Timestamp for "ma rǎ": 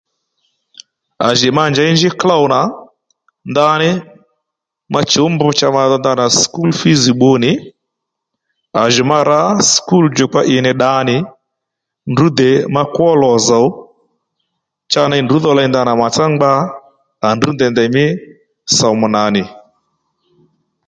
9.11-9.39